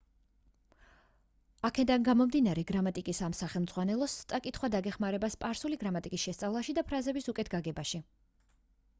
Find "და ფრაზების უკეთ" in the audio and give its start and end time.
6.79-7.53